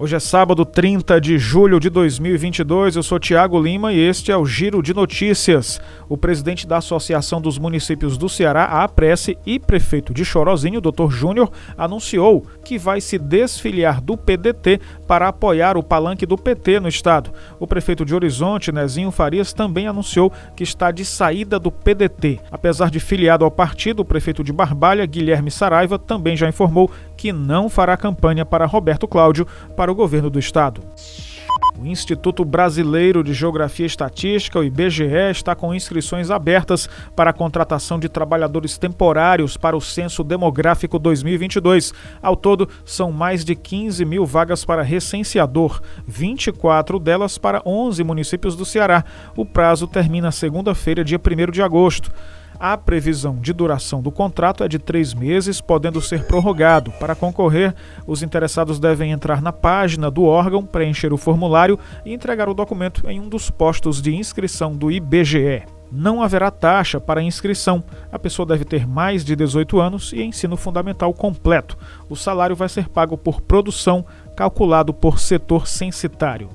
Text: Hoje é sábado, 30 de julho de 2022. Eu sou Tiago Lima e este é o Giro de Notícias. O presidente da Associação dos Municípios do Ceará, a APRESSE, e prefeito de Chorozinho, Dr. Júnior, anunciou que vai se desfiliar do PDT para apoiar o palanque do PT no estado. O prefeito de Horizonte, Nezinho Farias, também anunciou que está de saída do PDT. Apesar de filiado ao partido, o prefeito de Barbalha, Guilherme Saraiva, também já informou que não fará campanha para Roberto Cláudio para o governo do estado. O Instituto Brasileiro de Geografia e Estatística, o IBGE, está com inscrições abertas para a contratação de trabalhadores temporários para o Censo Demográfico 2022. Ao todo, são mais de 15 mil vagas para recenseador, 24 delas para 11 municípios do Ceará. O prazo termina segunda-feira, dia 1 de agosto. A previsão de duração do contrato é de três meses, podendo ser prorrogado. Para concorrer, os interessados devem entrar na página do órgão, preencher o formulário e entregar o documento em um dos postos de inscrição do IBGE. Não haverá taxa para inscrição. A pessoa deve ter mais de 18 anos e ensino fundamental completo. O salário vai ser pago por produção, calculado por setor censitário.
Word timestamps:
Hoje 0.00 0.14
é 0.14 0.20
sábado, 0.20 0.64
30 0.64 1.20
de 1.20 1.36
julho 1.38 1.80
de 1.80 1.90
2022. 1.90 2.94
Eu 2.94 3.02
sou 3.02 3.18
Tiago 3.18 3.60
Lima 3.60 3.92
e 3.92 3.98
este 3.98 4.30
é 4.30 4.36
o 4.36 4.46
Giro 4.46 4.80
de 4.80 4.94
Notícias. 4.94 5.80
O 6.08 6.16
presidente 6.16 6.68
da 6.68 6.76
Associação 6.76 7.40
dos 7.40 7.58
Municípios 7.58 8.16
do 8.16 8.28
Ceará, 8.28 8.62
a 8.62 8.84
APRESSE, 8.84 9.36
e 9.44 9.58
prefeito 9.58 10.14
de 10.14 10.24
Chorozinho, 10.24 10.80
Dr. 10.80 11.10
Júnior, 11.10 11.50
anunciou 11.76 12.46
que 12.64 12.78
vai 12.78 13.00
se 13.00 13.18
desfiliar 13.18 14.00
do 14.00 14.16
PDT 14.16 14.80
para 15.04 15.26
apoiar 15.26 15.76
o 15.76 15.82
palanque 15.82 16.24
do 16.24 16.38
PT 16.38 16.78
no 16.78 16.88
estado. 16.88 17.32
O 17.58 17.66
prefeito 17.66 18.04
de 18.04 18.14
Horizonte, 18.14 18.70
Nezinho 18.70 19.10
Farias, 19.10 19.52
também 19.52 19.88
anunciou 19.88 20.32
que 20.54 20.62
está 20.62 20.92
de 20.92 21.04
saída 21.04 21.58
do 21.58 21.72
PDT. 21.72 22.38
Apesar 22.52 22.88
de 22.88 23.00
filiado 23.00 23.44
ao 23.44 23.50
partido, 23.50 24.02
o 24.02 24.04
prefeito 24.04 24.44
de 24.44 24.52
Barbalha, 24.52 25.04
Guilherme 25.04 25.50
Saraiva, 25.50 25.98
também 25.98 26.36
já 26.36 26.48
informou 26.48 26.88
que 27.18 27.32
não 27.32 27.68
fará 27.68 27.96
campanha 27.96 28.46
para 28.46 28.64
Roberto 28.64 29.08
Cláudio 29.08 29.46
para 29.76 29.90
o 29.90 29.94
governo 29.94 30.30
do 30.30 30.38
estado. 30.38 30.80
O 31.80 31.86
Instituto 31.86 32.44
Brasileiro 32.44 33.22
de 33.22 33.32
Geografia 33.32 33.84
e 33.84 33.86
Estatística, 33.86 34.58
o 34.58 34.64
IBGE, 34.64 35.30
está 35.30 35.54
com 35.54 35.72
inscrições 35.72 36.28
abertas 36.28 36.88
para 37.14 37.30
a 37.30 37.32
contratação 37.32 38.00
de 38.00 38.08
trabalhadores 38.08 38.76
temporários 38.76 39.56
para 39.56 39.76
o 39.76 39.80
Censo 39.80 40.24
Demográfico 40.24 40.98
2022. 40.98 41.94
Ao 42.20 42.34
todo, 42.34 42.68
são 42.84 43.12
mais 43.12 43.44
de 43.44 43.54
15 43.54 44.04
mil 44.04 44.26
vagas 44.26 44.64
para 44.64 44.82
recenseador, 44.82 45.80
24 46.04 46.98
delas 46.98 47.38
para 47.38 47.62
11 47.64 48.02
municípios 48.02 48.56
do 48.56 48.64
Ceará. 48.64 49.04
O 49.36 49.46
prazo 49.46 49.86
termina 49.86 50.32
segunda-feira, 50.32 51.04
dia 51.04 51.18
1 51.18 51.52
de 51.52 51.62
agosto. 51.62 52.10
A 52.60 52.76
previsão 52.76 53.36
de 53.36 53.52
duração 53.52 54.02
do 54.02 54.10
contrato 54.10 54.64
é 54.64 54.68
de 54.68 54.78
três 54.78 55.14
meses, 55.14 55.60
podendo 55.60 56.00
ser 56.00 56.24
prorrogado. 56.24 56.90
Para 56.92 57.14
concorrer, 57.14 57.74
os 58.06 58.22
interessados 58.22 58.80
devem 58.80 59.12
entrar 59.12 59.40
na 59.40 59.52
página 59.52 60.10
do 60.10 60.24
órgão, 60.24 60.64
preencher 60.64 61.12
o 61.12 61.16
formulário 61.16 61.78
e 62.04 62.12
entregar 62.12 62.48
o 62.48 62.54
documento 62.54 63.08
em 63.08 63.20
um 63.20 63.28
dos 63.28 63.48
postos 63.48 64.02
de 64.02 64.14
inscrição 64.14 64.76
do 64.76 64.90
IBGE. 64.90 65.62
Não 65.90 66.22
haverá 66.22 66.50
taxa 66.50 67.00
para 67.00 67.22
inscrição. 67.22 67.82
A 68.12 68.18
pessoa 68.18 68.44
deve 68.44 68.64
ter 68.64 68.86
mais 68.86 69.24
de 69.24 69.34
18 69.34 69.80
anos 69.80 70.12
e 70.12 70.22
ensino 70.22 70.56
fundamental 70.56 71.14
completo. 71.14 71.78
O 72.10 72.16
salário 72.16 72.54
vai 72.54 72.68
ser 72.68 72.88
pago 72.88 73.16
por 73.16 73.40
produção, 73.40 74.04
calculado 74.36 74.92
por 74.92 75.18
setor 75.18 75.66
censitário. 75.66 76.50